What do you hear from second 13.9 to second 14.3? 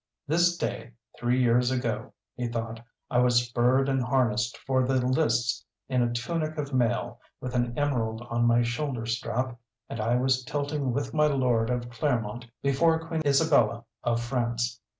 of